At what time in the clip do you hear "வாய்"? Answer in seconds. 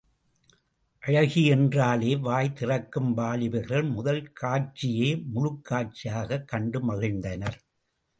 2.15-2.53